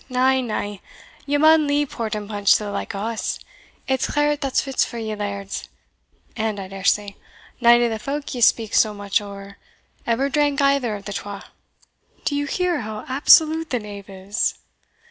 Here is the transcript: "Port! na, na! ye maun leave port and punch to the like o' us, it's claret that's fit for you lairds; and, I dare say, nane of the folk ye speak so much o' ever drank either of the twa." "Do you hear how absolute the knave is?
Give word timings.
"Port! 0.09 0.15
na, 0.15 0.41
na! 0.41 0.77
ye 1.27 1.37
maun 1.37 1.67
leave 1.67 1.91
port 1.91 2.15
and 2.15 2.27
punch 2.27 2.53
to 2.53 2.63
the 2.63 2.71
like 2.71 2.95
o' 2.95 2.99
us, 2.99 3.37
it's 3.87 4.07
claret 4.09 4.41
that's 4.41 4.59
fit 4.61 4.79
for 4.79 4.97
you 4.97 5.15
lairds; 5.15 5.67
and, 6.35 6.59
I 6.59 6.67
dare 6.69 6.83
say, 6.83 7.17
nane 7.61 7.83
of 7.83 7.91
the 7.91 7.99
folk 7.99 8.33
ye 8.33 8.41
speak 8.41 8.73
so 8.73 8.95
much 8.95 9.21
o' 9.21 9.51
ever 10.07 10.27
drank 10.27 10.59
either 10.59 10.95
of 10.95 11.05
the 11.05 11.13
twa." 11.13 11.43
"Do 12.25 12.33
you 12.35 12.47
hear 12.47 12.81
how 12.81 13.05
absolute 13.09 13.69
the 13.69 13.77
knave 13.77 14.09
is? 14.09 14.55